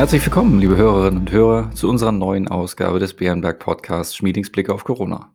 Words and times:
Herzlich 0.00 0.24
willkommen, 0.24 0.58
liebe 0.58 0.78
Hörerinnen 0.78 1.20
und 1.20 1.30
Hörer, 1.30 1.72
zu 1.72 1.86
unserer 1.86 2.10
neuen 2.10 2.48
Ausgabe 2.48 2.98
des 2.98 3.12
Bärenberg 3.12 3.58
Podcasts 3.58 4.16
Schmiedings 4.16 4.50
Blick 4.50 4.70
auf 4.70 4.82
Corona. 4.82 5.34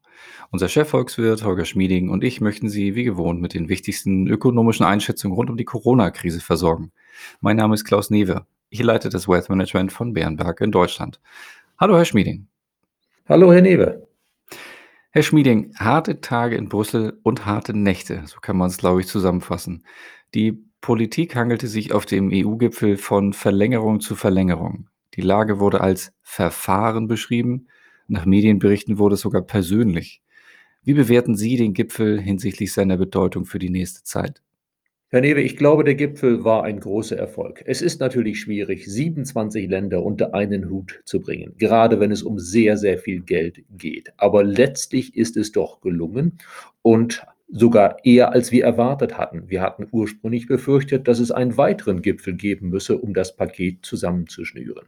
Unser 0.50 0.70
Chefvolkswirt 0.70 1.44
Holger 1.44 1.66
Schmieding 1.66 2.10
und 2.10 2.24
ich 2.24 2.42
möchten 2.42 2.68
Sie 2.68 2.96
wie 2.96 3.04
gewohnt 3.04 3.40
mit 3.40 3.54
den 3.54 3.70
wichtigsten 3.70 4.26
ökonomischen 4.26 4.84
Einschätzungen 4.84 5.36
rund 5.36 5.52
um 5.52 5.58
die 5.58 5.66
Corona-Krise 5.66 6.42
versorgen. 6.42 6.92
Mein 7.42 7.58
Name 7.58 7.76
ist 7.76 7.86
Klaus 7.86 8.10
Newe. 8.10 8.48
Ich 8.72 8.82
leite 8.82 9.10
das 9.10 9.28
Wealth 9.28 9.50
Management 9.50 9.92
von 9.92 10.14
Bärenberg 10.14 10.60
in 10.62 10.72
Deutschland. 10.72 11.20
Hallo, 11.78 11.96
Herr 11.96 12.06
Schmieding. 12.06 12.48
Hallo, 13.30 13.54
Herr 13.54 13.62
Newe. 13.62 14.08
Herr 15.12 15.22
Schmieding, 15.22 15.76
harte 15.76 16.22
Tage 16.22 16.56
in 16.56 16.70
Brüssel 16.70 17.20
und 17.22 17.46
harte 17.46 17.78
Nächte, 17.78 18.24
so 18.26 18.40
kann 18.40 18.58
man 18.58 18.70
es, 18.70 18.78
glaube 18.78 19.02
ich, 19.02 19.08
zusammenfassen. 19.08 19.86
Die 20.34 20.66
Politik 20.86 21.36
hangelte 21.36 21.66
sich 21.66 21.94
auf 21.94 22.06
dem 22.06 22.30
EU-Gipfel 22.32 22.98
von 22.98 23.34
Verlängerung 23.34 24.02
zu 24.02 24.14
Verlängerung. 24.14 24.88
Die 25.16 25.22
Lage 25.22 25.60
wurde 25.60 25.82
als 25.82 26.14
Verfahren 26.22 27.08
beschrieben. 27.08 27.70
Nach 28.08 28.28
Medienberichten 28.28 29.00
wurde 29.00 29.16
es 29.16 29.22
sogar 29.22 29.42
persönlich. 29.42 30.22
Wie 30.84 30.94
bewerten 30.94 31.36
Sie 31.36 31.58
den 31.58 31.74
Gipfel 31.74 32.22
hinsichtlich 32.22 32.72
seiner 32.72 32.98
Bedeutung 32.98 33.46
für 33.46 33.58
die 33.58 33.72
nächste 33.72 34.04
Zeit? 34.04 34.44
Herr 35.10 35.22
Newe, 35.22 35.42
ich 35.42 35.58
glaube, 35.58 35.86
der 35.86 35.96
Gipfel 35.96 36.44
war 36.44 36.64
ein 36.64 36.80
großer 36.80 37.18
Erfolg. 37.18 37.64
Es 37.66 37.82
ist 37.82 38.00
natürlich 38.00 38.40
schwierig, 38.40 38.86
27 38.86 39.68
Länder 39.68 40.04
unter 40.04 40.36
einen 40.36 40.70
Hut 40.70 41.02
zu 41.04 41.20
bringen, 41.20 41.56
gerade 41.58 42.00
wenn 42.00 42.12
es 42.12 42.22
um 42.22 42.38
sehr, 42.38 42.78
sehr 42.78 43.00
viel 43.00 43.22
Geld 43.22 43.64
geht. 43.76 44.14
Aber 44.18 44.44
letztlich 44.44 45.18
ist 45.18 45.36
es 45.36 45.52
doch 45.52 45.82
gelungen 45.82 46.38
und 46.84 47.26
sogar 47.48 47.98
eher 48.04 48.32
als 48.32 48.52
wir 48.52 48.64
erwartet 48.64 49.18
hatten. 49.18 49.50
Wir 49.50 49.62
hatten 49.62 49.88
ursprünglich 49.92 50.48
befürchtet, 50.48 51.08
dass 51.08 51.20
es 51.20 51.32
einen 51.32 51.58
weiteren 51.58 52.02
Gipfel 52.02 52.36
geben 52.36 52.70
müsse, 52.70 52.98
um 52.98 53.14
das 53.14 53.36
Paket 53.36 53.86
zusammenzuschnüren. 53.86 54.88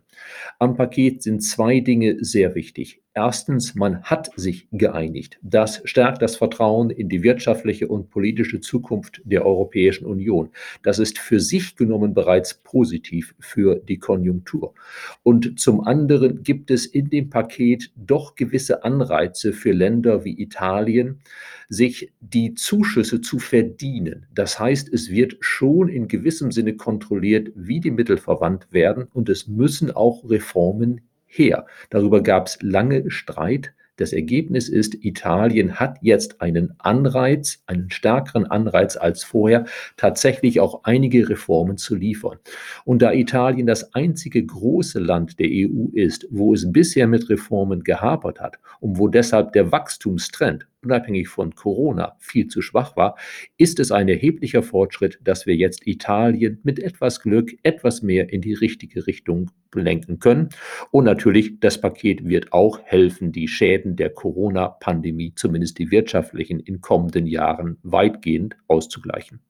Am 0.60 0.76
Paket 0.76 1.24
sind 1.24 1.42
zwei 1.42 1.80
Dinge 1.80 2.18
sehr 2.24 2.56
wichtig. 2.56 3.02
Erstens, 3.18 3.74
man 3.74 4.04
hat 4.04 4.30
sich 4.36 4.68
geeinigt. 4.72 5.40
Das 5.42 5.82
stärkt 5.86 6.22
das 6.22 6.36
Vertrauen 6.36 6.92
in 6.92 7.10
die 7.10 7.24
wirtschaftliche 7.24 7.88
und 7.88 8.12
politische 8.12 8.60
Zukunft 8.60 9.24
der 9.26 9.44
Europäischen 9.44 10.06
Union. 10.06 10.52
Das 10.84 11.00
ist 11.00 11.18
für 11.18 11.40
sich 11.40 11.76
genommen 11.76 12.14
bereits 12.14 12.62
positiv 12.64 13.34
für 13.40 13.78
die 13.78 13.98
Konjunktur. 13.98 14.76
Und 15.24 15.60
zum 15.60 15.82
anderen 15.82 16.44
gibt 16.44 16.70
es 16.70 16.86
in 16.86 17.10
dem 17.10 17.32
Paket 17.32 17.92
doch 17.96 18.36
gewisse 18.36 18.84
Anreize 18.84 19.52
für 19.52 19.72
Länder 19.72 20.24
wie 20.24 20.40
Italien, 20.40 21.20
sich 21.70 22.12
die 22.20 22.54
Zuschüsse 22.54 23.20
zu 23.22 23.40
verdienen. 23.40 24.28
Das 24.36 24.60
heißt, 24.60 24.94
es 24.94 25.10
wird 25.10 25.38
schon 25.40 25.90
in 25.90 26.08
gewissem 26.08 26.52
Sinne 26.52 26.76
kontrolliert, 26.76 27.50
wie 27.56 27.80
die 27.80 27.90
Mittel 27.90 28.20
verwandt 28.20 28.72
werden 28.72 29.08
und 29.12 29.28
es 29.28 29.48
müssen 29.48 29.90
auch 29.90 30.30
Reformen 30.30 31.02
her. 31.38 31.66
Darüber 31.90 32.22
gab 32.22 32.48
es 32.48 32.58
lange 32.62 33.10
Streit. 33.12 33.74
Das 33.98 34.14
Ergebnis 34.14 34.70
ist, 34.70 35.04
Italien 35.04 35.80
hat 35.80 35.98
jetzt 36.02 36.40
einen 36.40 36.76
Anreiz, 36.78 37.64
einen 37.66 37.90
stärkeren 37.90 38.46
Anreiz 38.46 38.96
als 38.96 39.24
vorher, 39.24 39.66
tatsächlich 39.98 40.60
auch 40.60 40.84
einige 40.84 41.28
Reformen 41.28 41.78
zu 41.78 41.96
liefern. 41.96 42.38
Und 42.86 43.02
da 43.02 43.12
Italien 43.12 43.66
das 43.66 43.96
einzige 43.96 44.46
große 44.46 45.00
Land 45.00 45.40
der 45.40 45.48
EU 45.50 45.88
ist, 45.94 46.28
wo 46.30 46.54
es 46.54 46.72
bisher 46.72 47.08
mit 47.08 47.28
Reformen 47.28 47.84
gehapert 47.84 48.40
hat 48.40 48.60
und 48.80 49.00
wo 49.00 49.08
deshalb 49.08 49.54
der 49.54 49.72
Wachstumstrend 49.72 50.68
unabhängig 50.84 51.28
von 51.28 51.56
Corona 51.56 52.16
viel 52.20 52.48
zu 52.48 52.62
schwach 52.62 52.96
war, 52.96 53.18
ist 53.58 53.80
es 53.80 53.92
ein 53.92 54.08
erheblicher 54.08 54.64
Fortschritt, 54.64 55.20
dass 55.24 55.46
wir 55.46 55.56
jetzt 55.56 55.86
Italien 55.88 56.60
mit 56.64 56.80
etwas 56.80 57.22
Glück 57.22 57.58
etwas 57.64 58.02
mehr 58.02 58.32
in 58.32 58.42
die 58.42 58.54
richtige 58.54 59.08
Richtung 59.08 59.52
lenken 59.74 60.20
können. 60.20 60.50
Und 60.92 61.06
natürlich, 61.06 61.60
das 61.60 61.82
Paket 61.82 62.28
wird 62.28 62.54
auch 62.54 62.80
helfen, 62.84 63.32
die 63.32 63.48
Schäden 63.48 63.96
der 63.96 64.10
Corona-Pandemie, 64.10 65.34
zumindest 65.36 65.78
die 65.80 65.92
wirtschaftlichen, 65.92 66.60
in 66.60 66.82
kommenden 66.82 67.28
Jahren 67.28 67.78
weitgehend 67.84 68.56
auszugleichen. 68.68 69.42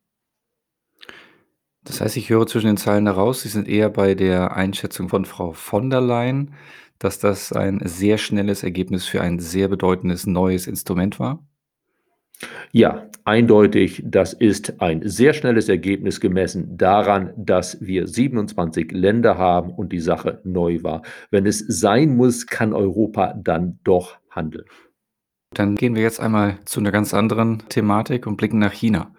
Das 1.84 2.02
heißt, 2.02 2.18
ich 2.18 2.29
höre 2.29 2.46
zwischen 2.47 2.68
den 2.68 2.78
Zeilen 2.78 3.06
heraus, 3.06 3.44
Sie 3.44 3.50
sind 3.50 3.69
eher 3.69 3.90
bei 3.90 4.13
der 4.13 4.57
Einschätzung 4.57 5.07
von 5.07 5.23
Frau 5.23 5.53
von 5.53 5.90
der 5.90 6.02
Leyen, 6.02 6.53
dass 7.00 7.19
das 7.19 7.53
ein 7.53 7.81
sehr 7.84 8.18
schnelles 8.18 8.63
Ergebnis 8.63 9.06
für 9.06 9.22
ein 9.22 9.40
sehr 9.40 9.68
bedeutendes 9.68 10.25
neues 10.25 10.68
Instrument 10.68 11.19
war? 11.19 11.46
Ja, 12.72 13.08
eindeutig, 13.24 14.03
das 14.06 14.34
ist 14.34 14.80
ein 14.81 15.02
sehr 15.03 15.34
schnelles 15.34 15.69
Ergebnis 15.69 16.19
gemessen 16.19 16.78
daran, 16.78 17.34
dass 17.35 17.81
wir 17.81 18.08
27 18.08 18.91
Länder 18.91 19.38
haben 19.38 19.72
und 19.72 19.91
die 19.91 20.00
Sache 20.00 20.41
neu 20.44 20.84
war. 20.84 21.02
Wenn 21.31 21.46
es 21.46 21.59
sein 21.59 22.16
muss, 22.16 22.46
kann 22.46 22.74
Europa 22.74 23.34
dann 23.34 23.79
doch 23.84 24.18
handeln. 24.29 24.66
Dann 25.53 25.75
gehen 25.75 25.96
wir 25.96 26.03
jetzt 26.03 26.19
einmal 26.19 26.59
zu 26.66 26.79
einer 26.79 26.91
ganz 26.91 27.14
anderen 27.14 27.64
Thematik 27.69 28.28
und 28.28 28.38
blicken 28.38 28.59
nach 28.59 28.74
China. 28.74 29.16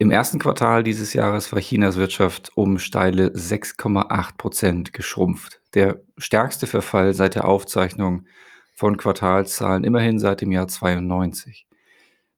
Im 0.00 0.12
ersten 0.12 0.38
Quartal 0.38 0.84
dieses 0.84 1.14
Jahres 1.14 1.52
war 1.52 1.58
Chinas 1.58 1.96
Wirtschaft 1.96 2.52
um 2.54 2.78
steile 2.78 3.30
6,8 3.30 4.36
Prozent 4.36 4.92
geschrumpft. 4.92 5.57
Der 5.74 6.00
stärkste 6.16 6.66
Verfall 6.66 7.14
seit 7.14 7.34
der 7.34 7.46
Aufzeichnung 7.46 8.26
von 8.74 8.96
Quartalszahlen, 8.96 9.84
immerhin 9.84 10.18
seit 10.18 10.40
dem 10.40 10.52
Jahr 10.52 10.68
92. 10.68 11.66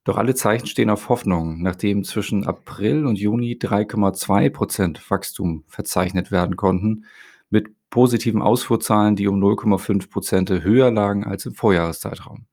Doch 0.03 0.17
alle 0.17 0.33
Zeichen 0.33 0.65
stehen 0.65 0.89
auf 0.89 1.09
Hoffnung, 1.09 1.61
nachdem 1.61 2.03
zwischen 2.03 2.45
April 2.45 3.05
und 3.05 3.19
Juni 3.19 3.57
3,2 3.61 4.49
Prozent 4.49 5.11
Wachstum 5.11 5.63
verzeichnet 5.67 6.31
werden 6.31 6.55
konnten, 6.55 7.05
mit 7.51 7.69
positiven 7.91 8.41
Ausfuhrzahlen, 8.41 9.15
die 9.15 9.27
um 9.27 9.39
0,5 9.39 10.09
Prozent 10.09 10.49
höher 10.49 10.89
lagen 10.89 11.23
als 11.25 11.45
im 11.45 11.53
Vorjahreszeitraum. 11.53 12.45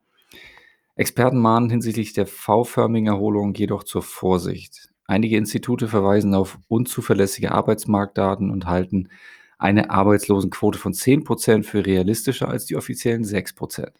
Experten 0.96 1.38
mahnen 1.38 1.70
hinsichtlich 1.70 2.12
der 2.12 2.26
V-förmigen 2.26 3.06
Erholung 3.06 3.54
jedoch 3.54 3.84
zur 3.84 4.02
Vorsicht. 4.02 4.90
Einige 5.06 5.38
Institute 5.38 5.88
verweisen 5.88 6.34
auf 6.34 6.58
unzuverlässige 6.68 7.52
Arbeitsmarktdaten 7.52 8.50
und 8.50 8.66
halten 8.66 9.08
eine 9.58 9.90
Arbeitslosenquote 9.90 10.78
von 10.78 10.94
10 10.94 11.24
Prozent 11.24 11.66
für 11.66 11.84
realistischer 11.84 12.48
als 12.48 12.66
die 12.66 12.76
offiziellen 12.76 13.24
6 13.24 13.54
Prozent. 13.54 13.92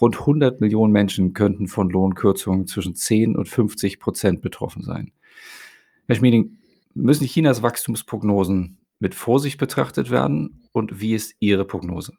Rund 0.00 0.18
100 0.18 0.60
Millionen 0.60 0.92
Menschen 0.92 1.34
könnten 1.34 1.68
von 1.68 1.90
Lohnkürzungen 1.90 2.66
zwischen 2.66 2.94
10 2.94 3.36
und 3.36 3.48
50 3.48 4.00
Prozent 4.00 4.42
betroffen 4.42 4.82
sein. 4.82 5.12
Herr 6.06 6.16
Schmieding, 6.16 6.58
müssen 6.94 7.26
Chinas 7.26 7.62
Wachstumsprognosen 7.62 8.78
mit 8.98 9.14
Vorsicht 9.14 9.58
betrachtet 9.58 10.10
werden 10.10 10.62
und 10.72 11.00
wie 11.00 11.14
ist 11.14 11.34
Ihre 11.38 11.64
Prognose? 11.64 12.14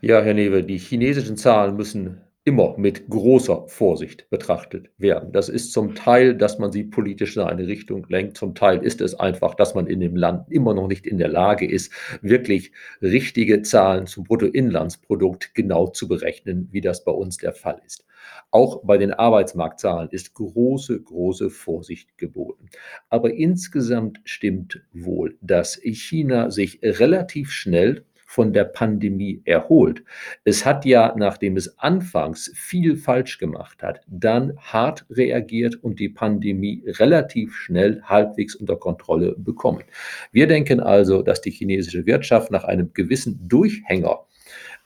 Ja, 0.00 0.20
Herr 0.20 0.34
Newe, 0.34 0.64
die 0.64 0.78
chinesischen 0.78 1.36
Zahlen 1.36 1.76
müssen 1.76 2.20
immer 2.46 2.78
mit 2.78 3.10
großer 3.10 3.66
Vorsicht 3.66 4.30
betrachtet 4.30 4.88
werden. 4.98 5.32
Das 5.32 5.48
ist 5.48 5.72
zum 5.72 5.96
Teil, 5.96 6.36
dass 6.36 6.60
man 6.60 6.70
sie 6.70 6.84
politisch 6.84 7.36
in 7.36 7.42
eine 7.42 7.66
Richtung 7.66 8.06
lenkt, 8.08 8.36
zum 8.36 8.54
Teil 8.54 8.84
ist 8.84 9.00
es 9.00 9.18
einfach, 9.18 9.56
dass 9.56 9.74
man 9.74 9.88
in 9.88 9.98
dem 9.98 10.14
Land 10.14 10.48
immer 10.48 10.72
noch 10.72 10.86
nicht 10.86 11.08
in 11.08 11.18
der 11.18 11.26
Lage 11.26 11.68
ist, 11.68 11.92
wirklich 12.22 12.70
richtige 13.02 13.62
Zahlen 13.62 14.06
zum 14.06 14.22
Bruttoinlandsprodukt 14.22 15.56
genau 15.56 15.88
zu 15.88 16.06
berechnen, 16.06 16.68
wie 16.70 16.80
das 16.80 17.02
bei 17.02 17.10
uns 17.10 17.36
der 17.36 17.52
Fall 17.52 17.82
ist. 17.84 18.06
Auch 18.52 18.84
bei 18.84 18.96
den 18.96 19.12
Arbeitsmarktzahlen 19.12 20.08
ist 20.10 20.34
große, 20.34 21.02
große 21.02 21.50
Vorsicht 21.50 22.16
geboten. 22.16 22.66
Aber 23.10 23.34
insgesamt 23.34 24.20
stimmt 24.24 24.82
wohl, 24.92 25.36
dass 25.40 25.80
China 25.82 26.52
sich 26.52 26.78
relativ 26.80 27.50
schnell 27.50 28.04
von 28.36 28.52
der 28.52 28.64
Pandemie 28.64 29.40
erholt. 29.46 30.04
Es 30.44 30.66
hat 30.66 30.84
ja, 30.84 31.14
nachdem 31.16 31.56
es 31.56 31.78
anfangs 31.78 32.52
viel 32.54 32.98
falsch 32.98 33.38
gemacht 33.38 33.82
hat, 33.82 34.02
dann 34.08 34.58
hart 34.58 35.06
reagiert 35.08 35.82
und 35.82 35.98
die 35.98 36.10
Pandemie 36.10 36.82
relativ 36.86 37.56
schnell 37.56 38.02
halbwegs 38.02 38.54
unter 38.54 38.76
Kontrolle 38.76 39.34
bekommen. 39.38 39.84
Wir 40.32 40.46
denken 40.46 40.80
also, 40.80 41.22
dass 41.22 41.40
die 41.40 41.50
chinesische 41.50 42.04
Wirtschaft 42.04 42.50
nach 42.50 42.64
einem 42.64 42.92
gewissen 42.92 43.48
Durchhänger 43.48 44.26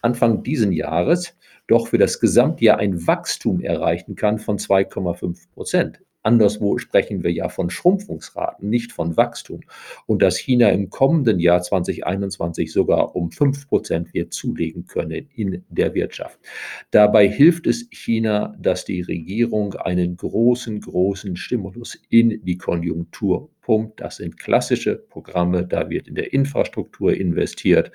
Anfang 0.01 0.45
diesen 0.45 0.71
Jahres 0.71 1.37
doch 1.67 1.89
für 1.89 1.99
das 1.99 2.21
Gesamtjahr 2.21 2.79
ein 2.79 3.05
Wachstum 3.09 3.61
erreichen 3.61 4.15
kann 4.15 4.39
von 4.39 4.59
2,5 4.59 5.51
Prozent. 5.53 6.01
Anderswo 6.23 6.79
sprechen 6.79 7.23
wir 7.23 7.33
ja 7.33 7.49
von 7.49 7.71
Schrumpfungsraten, 7.71 8.69
nicht 8.69 8.93
von 8.93 9.17
Wachstum. 9.17 9.61
Und 10.07 10.23
dass 10.23 10.37
China 10.37 10.69
im 10.69 10.91
kommenden 10.91 11.41
Jahr 11.41 11.63
2021 11.63 12.73
sogar 12.73 13.17
um 13.17 13.31
5 13.31 13.69
Prozent 13.69 14.15
wird 14.15 14.33
zulegen 14.33 14.87
können 14.87 15.29
in 15.35 15.65
der 15.69 15.95
Wirtschaft. 15.95 16.39
Dabei 16.91 17.29
hilft 17.29 17.67
es 17.67 17.89
China, 17.91 18.55
dass 18.61 18.85
die 18.85 19.03
Regierung 19.03 19.75
einen 19.75 20.17
großen, 20.17 20.81
großen 20.81 21.37
Stimulus 21.37 21.99
in 22.11 22.45
die 22.45 22.59
Konjunktur 22.59 23.49
reingepumpt. 23.71 24.01
Das 24.01 24.17
sind 24.17 24.39
klassische 24.39 24.97
Programme, 24.97 25.67
da 25.67 25.91
wird 25.91 26.09
in 26.09 26.15
der 26.15 26.33
Infrastruktur 26.33 27.15
investiert, 27.15 27.93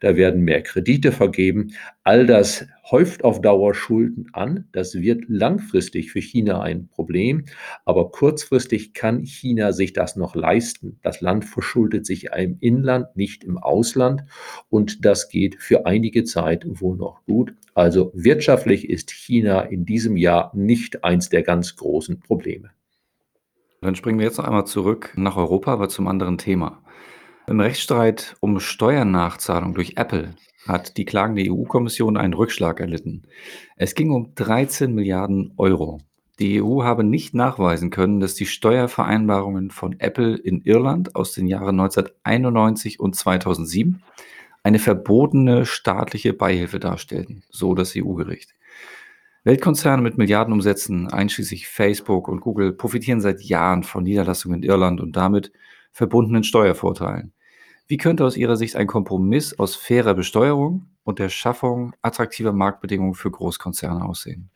da 0.00 0.16
werden 0.16 0.42
mehr 0.42 0.62
Kredite 0.62 1.12
vergeben. 1.12 1.72
All 2.04 2.26
das 2.26 2.66
häuft 2.90 3.24
auf 3.24 3.40
Dauer 3.40 3.74
Schulden 3.74 4.28
an. 4.32 4.68
Das 4.72 4.94
wird 4.94 5.24
langfristig 5.26 6.12
für 6.12 6.20
China 6.20 6.60
ein 6.60 6.88
Problem, 6.88 7.44
aber 7.84 8.10
kurzfristig 8.10 8.94
kann 8.94 9.24
China 9.24 9.72
sich 9.72 9.92
das 9.92 10.16
noch 10.16 10.36
leisten. 10.36 10.98
Das 11.02 11.20
Land 11.20 11.44
verschuldet 11.44 12.06
sich 12.06 12.28
im 12.36 12.58
Inland, 12.60 13.16
nicht 13.16 13.42
im 13.42 13.58
Ausland 13.58 14.24
und 14.68 15.04
das 15.04 15.28
geht 15.28 15.56
für 15.56 15.86
einige 15.86 16.24
Zeit 16.24 16.64
wohl 16.66 16.96
noch 16.96 17.24
gut. 17.24 17.54
Also 17.74 18.12
wirtschaftlich 18.14 18.88
ist 18.88 19.10
China 19.10 19.62
in 19.62 19.84
diesem 19.84 20.16
Jahr 20.16 20.52
nicht 20.54 21.04
eins 21.04 21.28
der 21.28 21.42
ganz 21.42 21.76
großen 21.76 22.20
Probleme. 22.20 22.75
Dann 23.86 23.94
springen 23.94 24.18
wir 24.18 24.26
jetzt 24.26 24.38
noch 24.38 24.46
einmal 24.46 24.66
zurück 24.66 25.12
nach 25.14 25.36
Europa, 25.36 25.72
aber 25.72 25.88
zum 25.88 26.08
anderen 26.08 26.38
Thema. 26.38 26.82
Im 27.46 27.60
Rechtsstreit 27.60 28.34
um 28.40 28.58
Steuernachzahlung 28.58 29.74
durch 29.74 29.92
Apple 29.94 30.34
hat 30.66 30.96
die 30.96 31.04
klagende 31.04 31.48
EU-Kommission 31.48 32.16
einen 32.16 32.34
Rückschlag 32.34 32.80
erlitten. 32.80 33.22
Es 33.76 33.94
ging 33.94 34.10
um 34.10 34.34
13 34.34 34.92
Milliarden 34.92 35.52
Euro. 35.56 36.00
Die 36.40 36.60
EU 36.60 36.82
habe 36.82 37.04
nicht 37.04 37.32
nachweisen 37.32 37.90
können, 37.90 38.18
dass 38.18 38.34
die 38.34 38.46
Steuervereinbarungen 38.46 39.70
von 39.70 39.94
Apple 40.00 40.36
in 40.36 40.62
Irland 40.62 41.14
aus 41.14 41.30
den 41.30 41.46
Jahren 41.46 41.78
1991 41.78 42.98
und 42.98 43.14
2007 43.14 44.02
eine 44.64 44.80
verbotene 44.80 45.64
staatliche 45.64 46.32
Beihilfe 46.32 46.80
darstellten, 46.80 47.44
so 47.50 47.76
das 47.76 47.94
EU-Gericht. 47.96 48.52
Weltkonzerne 49.46 50.02
mit 50.02 50.18
Milliardenumsätzen, 50.18 51.06
einschließlich 51.06 51.68
Facebook 51.68 52.26
und 52.26 52.40
Google, 52.40 52.72
profitieren 52.72 53.20
seit 53.20 53.42
Jahren 53.42 53.84
von 53.84 54.02
Niederlassungen 54.02 54.60
in 54.60 54.68
Irland 54.68 55.00
und 55.00 55.14
damit 55.14 55.52
verbundenen 55.92 56.42
Steuervorteilen. 56.42 57.32
Wie 57.86 57.96
könnte 57.96 58.24
aus 58.24 58.36
Ihrer 58.36 58.56
Sicht 58.56 58.74
ein 58.74 58.88
Kompromiss 58.88 59.56
aus 59.56 59.76
fairer 59.76 60.14
Besteuerung 60.14 60.88
und 61.04 61.20
der 61.20 61.28
Schaffung 61.28 61.94
attraktiver 62.02 62.52
Marktbedingungen 62.52 63.14
für 63.14 63.30
Großkonzerne 63.30 64.04
aussehen? 64.04 64.50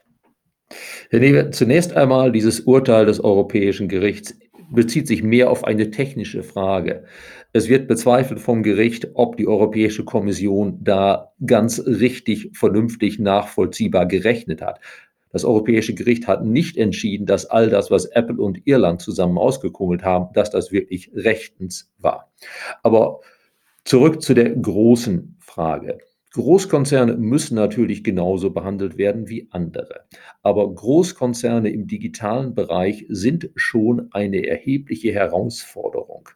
Herr 1.10 1.20
Newe, 1.20 1.50
zunächst 1.50 1.92
einmal 1.92 2.32
dieses 2.32 2.58
Urteil 2.58 3.06
des 3.06 3.22
Europäischen 3.22 3.86
Gerichts 3.86 4.36
bezieht 4.70 5.06
sich 5.06 5.22
mehr 5.22 5.50
auf 5.50 5.64
eine 5.64 5.90
technische 5.90 6.42
Frage. 6.42 7.04
Es 7.52 7.68
wird 7.68 7.88
bezweifelt 7.88 8.40
vom 8.40 8.62
Gericht, 8.62 9.08
ob 9.14 9.36
die 9.36 9.48
Europäische 9.48 10.04
Kommission 10.04 10.78
da 10.82 11.32
ganz 11.44 11.80
richtig, 11.84 12.50
vernünftig, 12.54 13.18
nachvollziehbar 13.18 14.06
gerechnet 14.06 14.62
hat. 14.62 14.80
Das 15.32 15.44
Europäische 15.44 15.94
Gericht 15.94 16.26
hat 16.26 16.44
nicht 16.44 16.76
entschieden, 16.76 17.26
dass 17.26 17.46
all 17.46 17.70
das, 17.70 17.90
was 17.90 18.06
Apple 18.06 18.42
und 18.42 18.66
Irland 18.66 19.00
zusammen 19.00 19.38
ausgekungelt 19.38 20.04
haben, 20.04 20.32
dass 20.34 20.50
das 20.50 20.72
wirklich 20.72 21.10
rechtens 21.14 21.90
war. 21.98 22.32
Aber 22.82 23.20
zurück 23.84 24.22
zu 24.22 24.34
der 24.34 24.50
großen 24.50 25.36
Frage. 25.40 25.98
Großkonzerne 26.32 27.16
müssen 27.16 27.56
natürlich 27.56 28.04
genauso 28.04 28.50
behandelt 28.50 28.96
werden 28.96 29.28
wie 29.28 29.48
andere. 29.50 30.06
Aber 30.42 30.72
Großkonzerne 30.72 31.70
im 31.70 31.88
digitalen 31.88 32.54
Bereich 32.54 33.04
sind 33.08 33.50
schon 33.56 34.12
eine 34.12 34.46
erhebliche 34.46 35.12
Herausforderung. 35.12 36.28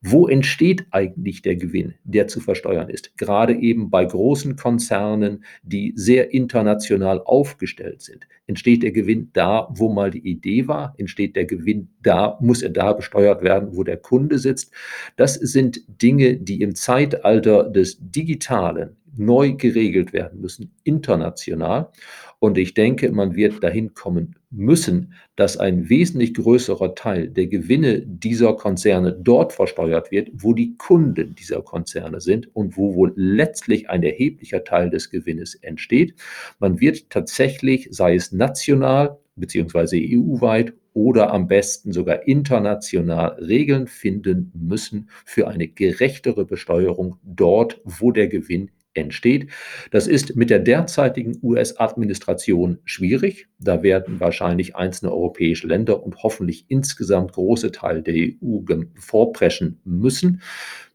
Wo 0.00 0.28
entsteht 0.28 0.86
eigentlich 0.92 1.42
der 1.42 1.56
Gewinn, 1.56 1.94
der 2.04 2.28
zu 2.28 2.38
versteuern 2.38 2.88
ist? 2.88 3.16
Gerade 3.16 3.54
eben 3.54 3.90
bei 3.90 4.04
großen 4.04 4.54
Konzernen, 4.54 5.44
die 5.64 5.92
sehr 5.96 6.32
international 6.32 7.20
aufgestellt 7.20 8.00
sind. 8.02 8.28
Entsteht 8.46 8.84
der 8.84 8.92
Gewinn 8.92 9.30
da, 9.32 9.68
wo 9.72 9.92
mal 9.92 10.12
die 10.12 10.24
Idee 10.24 10.68
war? 10.68 10.94
Entsteht 10.98 11.34
der 11.34 11.46
Gewinn 11.46 11.88
da, 12.00 12.38
muss 12.40 12.62
er 12.62 12.70
da 12.70 12.92
besteuert 12.92 13.42
werden, 13.42 13.70
wo 13.72 13.82
der 13.82 13.96
Kunde 13.96 14.38
sitzt? 14.38 14.72
Das 15.16 15.34
sind 15.34 15.82
Dinge, 16.00 16.36
die 16.36 16.60
im 16.60 16.76
Zeitalter 16.76 17.68
des 17.68 17.98
Digitalen 18.00 18.98
neu 19.16 19.52
geregelt 19.52 20.12
werden 20.12 20.40
müssen, 20.40 20.72
international. 20.84 21.90
Und 22.38 22.58
ich 22.58 22.74
denke, 22.74 23.12
man 23.12 23.36
wird 23.36 23.62
dahin 23.62 23.94
kommen 23.94 24.36
müssen, 24.50 25.12
dass 25.36 25.56
ein 25.56 25.88
wesentlich 25.88 26.34
größerer 26.34 26.94
Teil 26.94 27.28
der 27.28 27.46
Gewinne 27.46 28.00
dieser 28.00 28.54
Konzerne 28.54 29.12
dort 29.12 29.52
versteuert 29.52 30.10
wird, 30.10 30.30
wo 30.32 30.52
die 30.52 30.76
Kunden 30.76 31.34
dieser 31.34 31.62
Konzerne 31.62 32.20
sind 32.20 32.54
und 32.54 32.76
wo 32.76 32.94
wohl 32.94 33.12
letztlich 33.16 33.88
ein 33.90 34.02
erheblicher 34.02 34.64
Teil 34.64 34.90
des 34.90 35.10
Gewinnes 35.10 35.54
entsteht. 35.54 36.14
Man 36.58 36.80
wird 36.80 37.10
tatsächlich, 37.10 37.88
sei 37.90 38.14
es 38.14 38.32
national 38.32 39.18
beziehungsweise 39.36 39.96
EU-weit 39.96 40.74
oder 40.94 41.32
am 41.32 41.48
besten 41.48 41.92
sogar 41.92 42.26
international 42.28 43.32
Regeln 43.40 43.86
finden 43.86 44.52
müssen 44.54 45.08
für 45.24 45.48
eine 45.48 45.68
gerechtere 45.68 46.44
Besteuerung 46.44 47.16
dort, 47.22 47.80
wo 47.84 48.12
der 48.12 48.28
Gewinn 48.28 48.70
entsteht. 48.94 49.50
Das 49.90 50.06
ist 50.06 50.36
mit 50.36 50.50
der 50.50 50.58
derzeitigen 50.58 51.38
US-Administration 51.42 52.78
schwierig. 52.84 53.48
Da 53.58 53.82
werden 53.82 54.20
wahrscheinlich 54.20 54.76
einzelne 54.76 55.12
europäische 55.12 55.66
Länder 55.66 56.02
und 56.02 56.22
hoffentlich 56.22 56.66
insgesamt 56.68 57.32
große 57.32 57.72
Teile 57.72 58.02
der 58.02 58.14
EU 58.14 58.60
vorpreschen 58.94 59.80
müssen. 59.84 60.42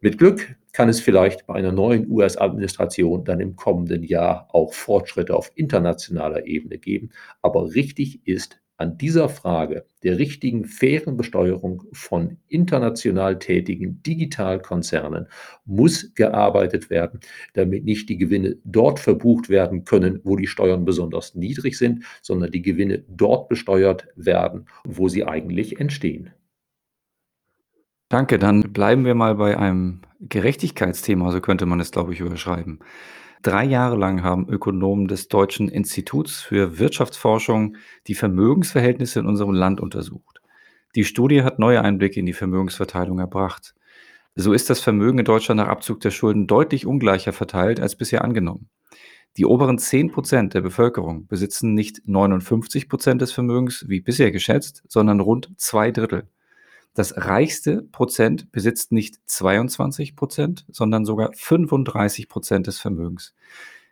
Mit 0.01 0.17
Glück 0.17 0.55
kann 0.73 0.89
es 0.89 0.99
vielleicht 0.99 1.47
bei 1.47 1.55
einer 1.55 1.71
neuen 1.71 2.07
US-Administration 2.07 3.25
dann 3.25 3.39
im 3.39 3.55
kommenden 3.55 4.03
Jahr 4.03 4.47
auch 4.51 4.73
Fortschritte 4.73 5.35
auf 5.35 5.51
internationaler 5.55 6.45
Ebene 6.45 6.77
geben. 6.77 7.09
Aber 7.41 7.73
richtig 7.73 8.27
ist, 8.27 8.59
an 8.77 8.97
dieser 8.97 9.27
Frage 9.27 9.85
der 10.03 10.19
richtigen, 10.19 10.65
fairen 10.65 11.17
Besteuerung 11.17 11.83
von 11.91 12.37
international 12.47 13.39
tätigen 13.39 14.01
Digitalkonzernen 14.03 15.27
muss 15.65 16.13
gearbeitet 16.13 16.89
werden, 16.89 17.19
damit 17.53 17.85
nicht 17.85 18.07
die 18.07 18.17
Gewinne 18.17 18.57
dort 18.63 18.99
verbucht 18.99 19.49
werden 19.49 19.83
können, 19.83 20.21
wo 20.23 20.35
die 20.35 20.47
Steuern 20.47 20.85
besonders 20.85 21.35
niedrig 21.35 21.77
sind, 21.77 22.03
sondern 22.21 22.51
die 22.51 22.61
Gewinne 22.61 23.03
dort 23.09 23.49
besteuert 23.49 24.07
werden, 24.15 24.65
wo 24.85 25.09
sie 25.09 25.25
eigentlich 25.25 25.79
entstehen. 25.79 26.31
Danke, 28.09 28.39
dann 28.39 28.61
bleiben 28.71 29.03
wir 29.03 29.15
mal 29.15 29.35
bei 29.35 29.57
einem 29.57 30.01
Gerechtigkeitsthema, 30.21 31.31
so 31.31 31.41
könnte 31.41 31.65
man 31.65 31.79
es, 31.79 31.91
glaube 31.91 32.13
ich, 32.13 32.21
überschreiben. 32.21 32.79
Drei 33.43 33.65
Jahre 33.65 33.95
lang 33.95 34.23
haben 34.23 34.49
Ökonomen 34.49 35.07
des 35.07 35.27
Deutschen 35.27 35.69
Instituts 35.69 36.41
für 36.41 36.79
Wirtschaftsforschung 36.79 37.77
die 38.07 38.15
Vermögensverhältnisse 38.15 39.19
in 39.19 39.27
unserem 39.27 39.53
Land 39.53 39.79
untersucht. 39.79 40.41
Die 40.95 41.03
Studie 41.03 41.43
hat 41.43 41.59
neue 41.59 41.81
Einblicke 41.81 42.19
in 42.19 42.25
die 42.25 42.33
Vermögensverteilung 42.33 43.19
erbracht. 43.19 43.75
So 44.35 44.53
ist 44.53 44.69
das 44.69 44.79
Vermögen 44.79 45.19
in 45.19 45.25
Deutschland 45.25 45.59
nach 45.59 45.67
Abzug 45.67 45.99
der 45.99 46.11
Schulden 46.11 46.47
deutlich 46.47 46.85
ungleicher 46.85 47.33
verteilt 47.33 47.79
als 47.79 47.95
bisher 47.95 48.23
angenommen. 48.23 48.69
Die 49.37 49.45
oberen 49.45 49.77
10 49.77 50.11
Prozent 50.11 50.55
der 50.55 50.61
Bevölkerung 50.61 51.27
besitzen 51.27 51.75
nicht 51.75 52.01
59 52.05 52.89
Prozent 52.89 53.21
des 53.21 53.31
Vermögens, 53.31 53.85
wie 53.87 54.01
bisher 54.01 54.31
geschätzt, 54.31 54.83
sondern 54.87 55.19
rund 55.19 55.51
zwei 55.57 55.91
Drittel. 55.91 56.27
Das 56.93 57.15
reichste 57.15 57.83
Prozent 57.83 58.51
besitzt 58.51 58.91
nicht 58.91 59.17
22 59.25 60.15
Prozent, 60.15 60.65
sondern 60.69 61.05
sogar 61.05 61.31
35 61.33 62.27
Prozent 62.27 62.67
des 62.67 62.79
Vermögens. 62.79 63.35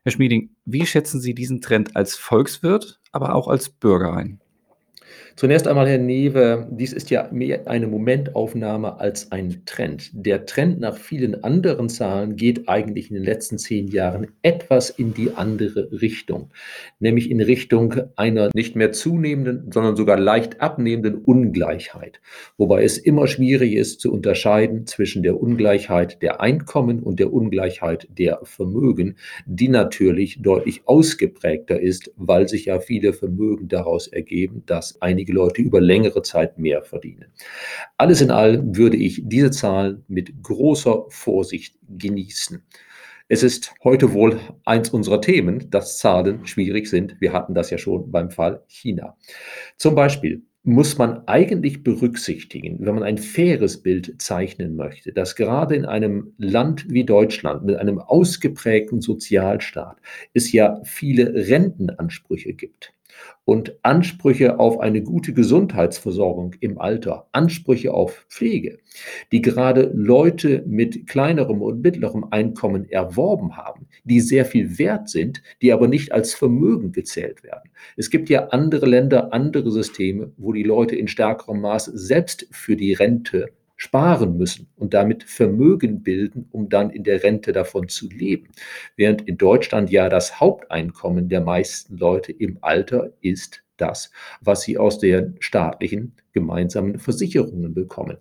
Herr 0.03 0.11
Schmieding, 0.11 0.55
wie 0.65 0.85
schätzen 0.85 1.19
Sie 1.19 1.33
diesen 1.33 1.61
Trend 1.61 1.95
als 1.95 2.15
Volkswirt, 2.15 2.99
aber 3.11 3.35
auch 3.35 3.47
als 3.47 3.69
Bürger 3.69 4.13
ein? 4.13 4.39
Zunächst 5.37 5.67
einmal, 5.67 5.85
Herr 5.89 5.97
Newe, 5.97 6.65
dies 6.71 6.93
ist 6.93 7.09
ja 7.09 7.27
mehr 7.29 7.67
eine 7.67 7.87
Momentaufnahme 7.87 9.01
als 9.01 9.33
ein 9.33 9.63
Trend. 9.65 10.11
Der 10.13 10.45
Trend 10.45 10.79
nach 10.79 10.95
vielen 10.95 11.43
anderen 11.43 11.89
Zahlen 11.89 12.37
geht 12.37 12.69
eigentlich 12.69 13.09
in 13.09 13.15
den 13.15 13.25
letzten 13.25 13.57
zehn 13.57 13.89
Jahren 13.89 14.27
etwas 14.43 14.89
in 14.89 15.13
die 15.13 15.31
andere 15.35 15.89
Richtung, 15.91 16.51
nämlich 17.01 17.29
in 17.29 17.41
Richtung 17.41 17.95
einer 18.15 18.49
nicht 18.53 18.77
mehr 18.77 18.93
zunehmenden, 18.93 19.73
sondern 19.73 19.97
sogar 19.97 20.17
leicht 20.17 20.61
abnehmenden 20.61 21.15
Ungleichheit, 21.15 22.21
wobei 22.57 22.85
es 22.85 22.97
immer 22.97 23.27
schwierig 23.27 23.73
ist 23.73 23.99
zu 23.99 24.13
unterscheiden 24.13 24.87
zwischen 24.87 25.21
der 25.21 25.37
Ungleichheit 25.37 26.21
der 26.21 26.39
Einkommen 26.39 27.03
und 27.03 27.19
der 27.19 27.33
Ungleichheit 27.33 28.07
der 28.09 28.39
Vermögen, 28.43 29.17
die 29.45 29.67
natürlich 29.67 30.41
deutlich 30.41 30.83
ausgeprägter 30.85 31.77
ist, 31.77 32.13
weil 32.15 32.47
sich 32.47 32.67
ja 32.67 32.79
viele 32.79 33.11
Vermögen 33.11 33.67
daraus 33.67 34.07
ergeben, 34.07 34.63
dass 34.65 35.01
einige 35.01 35.24
einige 35.25 35.33
Leute 35.33 35.61
über 35.61 35.81
längere 35.81 36.21
Zeit 36.21 36.57
mehr 36.59 36.83
verdienen. 36.83 37.25
Alles 37.97 38.21
in 38.21 38.31
allem 38.31 38.77
würde 38.77 38.97
ich 38.97 39.21
diese 39.25 39.51
Zahlen 39.51 40.03
mit 40.07 40.43
großer 40.43 41.05
Vorsicht 41.09 41.77
genießen. 41.89 42.63
Es 43.27 43.41
ist 43.41 43.73
heute 43.83 44.13
wohl 44.13 44.39
eins 44.65 44.89
unserer 44.89 45.19
Themen, 45.19 45.71
dass 45.71 45.97
Zahlen 45.97 46.45
schwierig 46.45 46.87
sind. 46.87 47.19
Wir 47.19 47.33
hatten 47.33 47.55
das 47.55 47.71
ja 47.71 47.79
schon 47.79 48.11
beim 48.11 48.29
Fall 48.29 48.63
China. 48.67 49.17
Zum 49.77 49.95
Beispiel 49.95 50.43
muss 50.61 50.97
man 50.97 51.27
eigentlich 51.27 51.83
berücksichtigen, 51.83 52.77
wenn 52.79 52.95
man 52.95 53.03
ein 53.03 53.17
faires 53.17 53.81
Bild 53.81 54.15
zeichnen 54.19 54.75
möchte, 54.75 55.11
dass 55.11 55.35
gerade 55.35 55.75
in 55.75 55.85
einem 55.85 56.33
Land 56.37 56.85
wie 56.89 57.03
Deutschland 57.03 57.63
mit 57.65 57.77
einem 57.77 57.99
ausgeprägten 57.99 59.01
Sozialstaat 59.01 59.97
es 60.33 60.51
ja 60.51 60.81
viele 60.83 61.33
Rentenansprüche 61.33 62.53
gibt. 62.53 62.95
Und 63.43 63.77
Ansprüche 63.83 64.59
auf 64.59 64.79
eine 64.79 65.03
gute 65.03 65.33
Gesundheitsversorgung 65.33 66.55
im 66.61 66.79
Alter, 66.79 67.27
Ansprüche 67.31 67.93
auf 67.93 68.25
Pflege, 68.27 68.79
die 69.31 69.41
gerade 69.41 69.91
Leute 69.93 70.63
mit 70.65 71.07
kleinerem 71.07 71.61
und 71.61 71.81
mittlerem 71.81 72.25
Einkommen 72.31 72.89
erworben 72.89 73.55
haben, 73.55 73.87
die 74.03 74.19
sehr 74.19 74.45
viel 74.45 74.79
wert 74.79 75.09
sind, 75.09 75.43
die 75.61 75.71
aber 75.71 75.87
nicht 75.87 76.11
als 76.11 76.33
Vermögen 76.33 76.91
gezählt 76.91 77.43
werden. 77.43 77.69
Es 77.97 78.09
gibt 78.09 78.29
ja 78.29 78.47
andere 78.47 78.87
Länder, 78.87 79.31
andere 79.31 79.69
Systeme, 79.69 80.31
wo 80.37 80.53
die 80.53 80.63
Leute 80.63 80.95
in 80.95 81.07
stärkerem 81.07 81.61
Maß 81.61 81.85
selbst 81.85 82.47
für 82.51 82.75
die 82.75 82.93
Rente 82.93 83.49
sparen 83.75 84.37
müssen 84.37 84.67
und 84.75 84.93
damit 84.93 85.23
Vermögen 85.23 86.03
bilden, 86.03 86.47
um 86.51 86.69
dann 86.69 86.89
in 86.89 87.03
der 87.03 87.23
Rente 87.23 87.51
davon 87.51 87.87
zu 87.87 88.09
leben. 88.09 88.49
Während 88.95 89.27
in 89.27 89.37
Deutschland 89.37 89.89
ja 89.89 90.09
das 90.09 90.39
Haupteinkommen 90.39 91.29
der 91.29 91.41
meisten 91.41 91.97
Leute 91.97 92.31
im 92.31 92.57
Alter 92.61 93.11
ist 93.21 93.63
das, 93.77 94.11
was 94.41 94.61
sie 94.61 94.77
aus 94.77 94.99
den 94.99 95.35
staatlichen 95.39 96.13
gemeinsamen 96.31 96.99
Versicherungen 96.99 97.73
bekommen. 97.73 98.17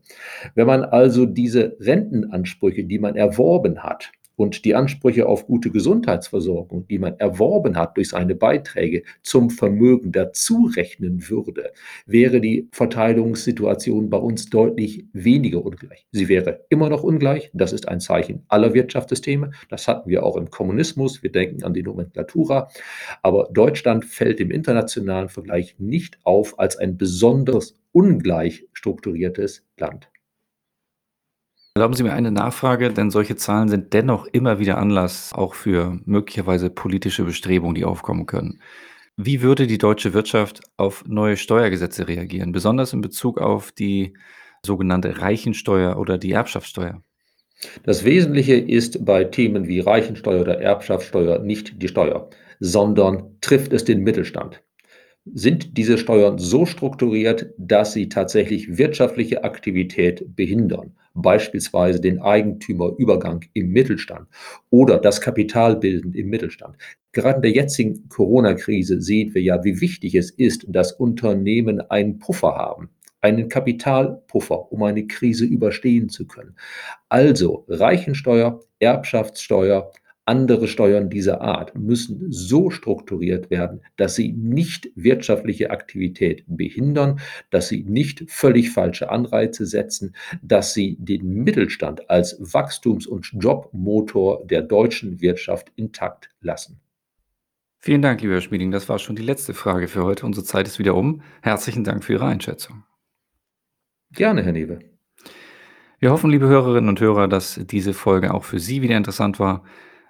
Wenn 0.55 0.67
man 0.67 0.85
also 0.85 1.27
diese 1.27 1.77
Rentenansprüche, 1.81 2.85
die 2.85 2.99
man 2.99 3.17
erworben 3.17 3.83
hat, 3.83 4.11
und 4.37 4.65
die 4.65 4.75
Ansprüche 4.75 5.27
auf 5.27 5.47
gute 5.47 5.71
Gesundheitsversorgung, 5.71 6.87
die 6.89 6.99
man 6.99 7.19
erworben 7.19 7.77
hat 7.77 7.97
durch 7.97 8.11
seine 8.11 8.35
Beiträge, 8.35 9.03
zum 9.23 9.51
Vermögen 9.51 10.13
dazu 10.13 10.71
rechnen 10.77 11.29
würde, 11.29 11.73
wäre 12.07 12.41
die 12.41 12.69
Verteilungssituation 12.73 14.11
bei 14.11 14.19
uns 14.19 14.51
deutlich 14.51 15.07
weniger 15.13 15.65
ungleich. 15.65 16.07
Sie 16.13 16.29
wäre 16.29 16.65
immer 16.69 16.89
noch 16.89 17.03
ungleich. 17.03 17.51
Das 17.55 17.73
ist 17.73 17.89
ein 17.89 18.01
Zeichen 18.01 18.45
aller 18.49 18.75
Wirtschaftssysteme. 18.75 19.53
Das 19.69 19.89
hatten 19.89 20.11
wir 20.11 20.25
auch 20.25 20.37
im 20.37 20.51
Kommunismus. 20.51 21.23
Wir 21.23 21.33
denken 21.33 21.63
an 21.65 21.75
die 21.75 21.83
Nomenklatura. 21.83 22.69
Aber 23.23 23.49
Deutschland 23.53 24.05
fällt 24.05 24.41
im 24.41 24.51
internationalen 24.51 25.29
Vergleich 25.29 25.77
nicht 25.79 26.19
auf 26.25 26.59
als 26.59 26.77
ein 26.77 26.97
besonders 26.97 27.77
ungleich 27.93 28.67
strukturiertes 28.73 29.65
Land. 29.79 30.09
Erlauben 31.77 31.95
Sie 31.95 32.05
mir 32.05 32.13
eine 32.13 32.31
Nachfrage, 32.31 32.93
denn 32.93 33.11
solche 33.11 33.35
Zahlen 33.35 33.69
sind 33.69 33.95
dennoch 33.95 34.27
immer 34.27 34.61
wieder 34.61 34.79
Anlass 34.79 35.33
auch 35.35 35.55
für 35.55 35.99
möglicherweise 36.05 36.71
politische 36.71 37.25
Bestrebungen, 37.25 37.75
die 37.75 37.85
aufkommen 37.85 38.27
können. 38.27 38.61
Wie 39.17 39.43
würde 39.43 39.67
die 39.67 39.79
deutsche 39.79 40.15
Wirtschaft 40.15 40.61
auf 40.77 41.05
neue 41.09 41.37
Steuergesetze 41.37 42.07
reagieren, 42.07 42.53
besonders 42.53 42.93
in 42.93 43.01
Bezug 43.01 43.41
auf 43.41 43.73
die 43.73 44.17
sogenannte 44.65 45.21
Reichensteuer 45.21 45.99
oder 45.99 46.17
die 46.17 46.31
Erbschaftssteuer? 46.31 47.03
Das 47.83 48.05
Wesentliche 48.05 48.55
ist 48.55 49.05
bei 49.05 49.25
Themen 49.25 49.67
wie 49.67 49.81
Reichensteuer 49.81 50.43
oder 50.43 50.61
Erbschaftssteuer 50.61 51.41
nicht 51.41 51.83
die 51.83 51.89
Steuer, 51.89 52.31
sondern 52.61 53.37
trifft 53.41 53.73
es 53.73 53.85
den 53.85 54.05
Mittelstand 54.05 54.63
sind 55.27 55.79
diese 55.79 55.97
Steuern 55.97 56.39
so 56.39 56.67
strukturiert, 56.67 57.55
dass 57.57 57.93
sie 57.93 58.09
tatsächlich 58.09 58.77
wirtschaftliche 58.77 59.43
Aktivität 59.43 60.37
behindern, 60.37 60.93
beispielsweise 61.15 62.01
den 62.01 62.21
Eigentümerübergang 62.21 63.45
im 63.55 63.71
Mittelstand 63.71 64.29
oder 64.71 64.99
das 64.99 65.21
Kapitalbilden 65.21 66.13
im 66.13 66.29
Mittelstand. 66.29 66.77
Gerade 67.13 67.37
in 67.37 67.43
der 67.43 67.53
jetzigen 67.53 68.09
Corona-Krise 68.09 69.01
sehen 69.01 69.35
wir 69.35 69.43
ja, 69.43 69.65
wie 69.65 69.81
wichtig 69.81 70.15
es 70.15 70.31
ist, 70.31 70.67
dass 70.69 70.93
Unternehmen 70.93 71.81
einen 71.81 72.19
Puffer 72.19 72.57
haben, 72.57 72.91
einen 73.21 73.49
Kapitalpuffer, 73.49 74.73
um 74.73 74.83
eine 74.83 75.07
Krise 75.07 75.47
überstehen 75.47 76.11
zu 76.11 76.27
können. 76.27 76.57
Also 77.09 77.65
Reichensteuer, 77.69 78.61
Erbschaftssteuer, 78.81 79.91
andere 80.27 80.69
Steuern 80.69 81.11
dieser 81.11 81.41
Art 81.41 81.77
müssen 81.77 82.33
so 82.33 82.71
strukturiert 82.71 83.51
werden, 83.51 83.83
dass 83.97 84.15
sie 84.15 84.33
nicht 84.33 84.91
wirtschaftliche 84.95 85.71
Aktivität 85.71 86.45
behindern, 86.47 87.21
dass 87.51 87.69
sie 87.69 87.85
nicht 87.85 88.25
völlig 88.29 88.71
falsche 88.71 89.11
Anreize 89.11 89.67
setzen, 89.67 90.15
dass 90.43 90.73
sie 90.73 90.97
den 90.99 91.29
Mittelstand 91.45 92.09
als 92.09 92.39
Wachstums- 92.41 93.07
und 93.07 93.31
Jobmotor 93.35 94.47
der 94.47 94.63
deutschen 94.63 95.21
Wirtschaft 95.21 95.73
intakt 95.77 96.31
lassen. 96.41 96.81
Vielen 97.81 98.01
Dank, 98.01 98.23
lieber 98.23 98.33
Herr 98.35 98.41
Schmieding. 98.41 98.71
Das 98.71 98.89
war 98.89 98.99
schon 98.99 99.17
die 99.17 99.23
letzte 99.23 99.53
Frage 99.53 99.89
für 99.89 100.05
heute. 100.05 100.25
Unsere 100.25 100.47
Zeit 100.47 100.67
ist 100.67 100.79
wieder 100.79 100.95
um. 100.95 101.21
Herzlichen 101.43 101.85
Dank 101.85 102.03
für 102.03 102.15
Ihre 102.15 102.25
Einschätzung. 102.25 102.85
Gerne, 104.13 104.43
Herr 104.43 104.53
Newe. 104.53 104.79
Wir 105.99 106.11
hoffen, 106.11 106.31
liebe 106.31 106.47
Hörerinnen 106.47 106.89
und 106.89 107.01
Hörer, 107.01 107.29
dass 107.29 107.61
diese 107.65 107.93
Folge 107.93 108.33
auch 108.33 108.45
für 108.45 108.59
Sie 108.59 108.81
wieder 108.81 108.97
interessant 108.97 109.39
war. 109.39 109.65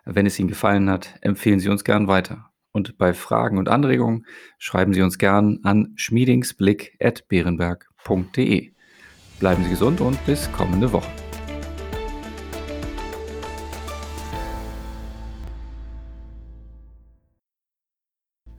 Wenn 0.05 0.27
es 0.27 0.39
Ihnen 0.39 0.49
gefallen 0.49 0.91
hat, 0.91 1.15
empfehlen 1.23 1.61
Sie 1.61 1.69
uns 1.69 1.85
gern 1.85 2.09
weiter. 2.09 2.51
Und 2.73 2.99
bei 2.99 3.15
Fragen 3.15 3.59
und 3.59 3.69
Anregungen 3.69 4.27
schreiben 4.59 4.93
Sie 4.93 5.03
uns 5.03 5.19
gern 5.19 5.61
an 5.63 5.93
schmiedingsblick.beerenberg.de. 5.97 8.73
Bleiben 9.41 9.65
Sie 9.65 9.71
gesund 9.71 10.01
und 10.01 10.25
bis 10.27 10.53
kommende 10.53 10.93
Woche. 10.93 11.11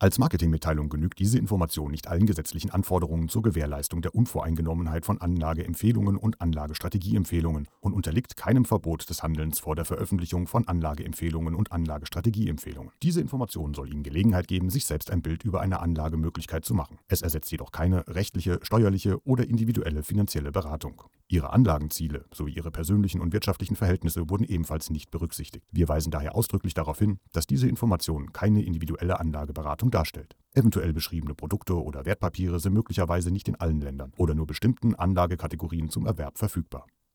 Als 0.00 0.18
Marketingmitteilung 0.18 0.88
genügt 0.88 1.20
diese 1.20 1.38
Information 1.38 1.92
nicht 1.92 2.08
allen 2.08 2.26
gesetzlichen 2.26 2.70
Anforderungen 2.70 3.28
zur 3.28 3.42
Gewährleistung 3.42 4.02
der 4.02 4.12
Unvoreingenommenheit 4.12 5.06
von 5.06 5.20
Anlageempfehlungen 5.20 6.16
und 6.16 6.40
Anlagestrategieempfehlungen 6.40 7.68
und 7.80 7.92
unterliegt 7.92 8.36
keinem 8.36 8.64
Verbot 8.64 9.08
des 9.08 9.22
Handelns 9.22 9.60
vor 9.60 9.76
der 9.76 9.84
Veröffentlichung 9.84 10.48
von 10.48 10.66
Anlageempfehlungen 10.66 11.54
und 11.54 11.70
Anlagestrategieempfehlungen. 11.70 12.90
Diese 13.04 13.20
Information 13.20 13.72
soll 13.72 13.88
Ihnen 13.88 14.02
Gelegenheit 14.02 14.48
geben, 14.48 14.68
sich 14.68 14.84
selbst 14.84 15.12
ein 15.12 15.22
Bild 15.22 15.44
über 15.44 15.60
eine 15.60 15.78
Anlagemöglichkeit 15.78 16.64
zu 16.64 16.74
machen. 16.74 16.98
Es 17.06 17.22
ersetzt 17.22 17.52
jedoch 17.52 17.70
keine 17.70 18.08
rechtliche, 18.08 18.58
steuerliche 18.62 19.24
oder 19.24 19.46
individuelle 19.48 20.02
finanzielle 20.02 20.50
Beratung. 20.50 21.04
Ihre 21.34 21.52
Anlagenziele 21.52 22.26
sowie 22.32 22.52
Ihre 22.52 22.70
persönlichen 22.70 23.20
und 23.20 23.32
wirtschaftlichen 23.32 23.74
Verhältnisse 23.74 24.30
wurden 24.30 24.44
ebenfalls 24.44 24.90
nicht 24.90 25.10
berücksichtigt. 25.10 25.66
Wir 25.72 25.88
weisen 25.88 26.12
daher 26.12 26.36
ausdrücklich 26.36 26.74
darauf 26.74 27.00
hin, 27.00 27.18
dass 27.32 27.48
diese 27.48 27.68
Information 27.68 28.32
keine 28.32 28.62
individuelle 28.62 29.18
Anlageberatung 29.18 29.90
darstellt. 29.90 30.36
Eventuell 30.52 30.92
beschriebene 30.92 31.34
Produkte 31.34 31.74
oder 31.74 32.06
Wertpapiere 32.06 32.60
sind 32.60 32.72
möglicherweise 32.72 33.32
nicht 33.32 33.48
in 33.48 33.56
allen 33.56 33.80
Ländern 33.80 34.12
oder 34.16 34.36
nur 34.36 34.46
bestimmten 34.46 34.94
Anlagekategorien 34.94 35.90
zum 35.90 36.06
Erwerb 36.06 36.38
verfügbar. 36.38 36.86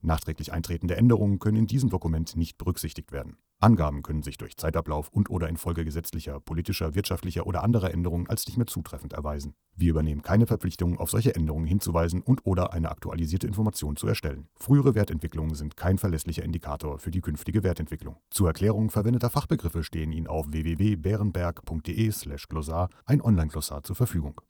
Nachträglich 0.00 0.52
eintretende 0.52 0.96
Änderungen 0.96 1.38
können 1.38 1.56
in 1.56 1.66
diesem 1.66 1.90
Dokument 1.90 2.36
nicht 2.36 2.56
berücksichtigt 2.56 3.10
werden. 3.10 3.36
Angaben 3.60 4.02
können 4.02 4.22
sich 4.22 4.38
durch 4.38 4.56
Zeitablauf 4.56 5.08
und/oder 5.08 5.48
infolge 5.48 5.84
gesetzlicher, 5.84 6.38
politischer, 6.38 6.94
wirtschaftlicher 6.94 7.44
oder 7.44 7.64
anderer 7.64 7.92
Änderungen 7.92 8.28
als 8.28 8.46
nicht 8.46 8.56
mehr 8.56 8.68
zutreffend 8.68 9.14
erweisen. 9.14 9.54
Wir 9.74 9.90
übernehmen 9.90 10.22
keine 10.22 10.46
Verpflichtung, 10.46 10.96
auf 10.98 11.10
solche 11.10 11.34
Änderungen 11.34 11.66
hinzuweisen 11.66 12.22
und/oder 12.22 12.72
eine 12.72 12.92
aktualisierte 12.92 13.48
Information 13.48 13.96
zu 13.96 14.06
erstellen. 14.06 14.46
Frühere 14.54 14.94
Wertentwicklungen 14.94 15.56
sind 15.56 15.76
kein 15.76 15.98
verlässlicher 15.98 16.44
Indikator 16.44 17.00
für 17.00 17.10
die 17.10 17.20
künftige 17.20 17.64
Wertentwicklung. 17.64 18.14
Zur 18.30 18.46
Erklärung 18.46 18.90
verwendeter 18.90 19.30
Fachbegriffe 19.30 19.82
stehen 19.82 20.12
Ihnen 20.12 20.28
auf 20.28 20.52
www.bärenberg.de/glossar 20.52 22.90
ein 23.06 23.20
Online-Glossar 23.20 23.82
zur 23.82 23.96
Verfügung 23.96 24.40